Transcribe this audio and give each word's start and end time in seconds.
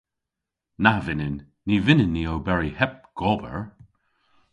Na 0.83 0.91
vynnyn. 1.05 1.37
Ny 1.67 1.75
vynnyn 1.85 2.13
ni 2.15 2.23
oberi 2.35 2.71
heb 2.79 2.93
gober. 3.19 3.57